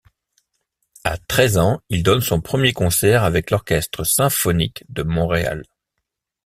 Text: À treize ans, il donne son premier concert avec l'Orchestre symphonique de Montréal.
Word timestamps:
À 1.03 1.19
treize 1.27 1.59
ans, 1.59 1.79
il 1.89 2.01
donne 2.01 2.21
son 2.21 2.41
premier 2.41 2.73
concert 2.73 3.23
avec 3.23 3.51
l'Orchestre 3.51 4.03
symphonique 4.03 4.83
de 4.89 5.03
Montréal. 5.03 5.63